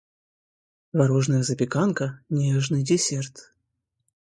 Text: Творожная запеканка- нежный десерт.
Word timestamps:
Творожная 0.93 1.43
запеканка- 1.51 2.11
нежный 2.41 2.81
десерт. 2.93 3.49